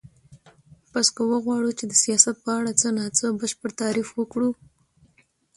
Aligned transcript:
پس 0.91 1.07
که 1.15 1.21
وغواړو 1.31 1.69
چی 1.77 1.85
د 1.87 1.93
سیاست 2.03 2.35
په 2.45 2.49
اړه 2.57 2.71
څه 2.81 2.87
نا 2.97 3.05
څه 3.17 3.25
بشپړ 3.39 3.69
تعریف 3.81 4.09
وکړو 4.13 4.49